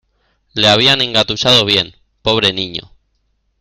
Le 0.55 0.67
habían 0.67 1.01
engatusado 1.01 1.63
bien, 1.63 1.93
pobre 2.23 2.53
niño. 2.53 2.91